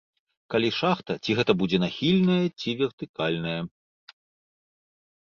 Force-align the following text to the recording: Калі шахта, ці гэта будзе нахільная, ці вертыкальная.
Калі 0.51 0.69
шахта, 0.77 1.11
ці 1.25 1.35
гэта 1.39 1.51
будзе 1.59 1.77
нахільная, 1.83 2.37
ці 2.63 2.69
вертыкальная. 2.79 3.53